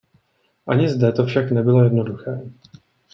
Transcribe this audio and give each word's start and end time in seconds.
Ani 0.67 0.89
zde 0.89 1.11
to 1.11 1.25
však 1.25 1.51
nebylo 1.51 1.83
jednoduché. 1.83 2.41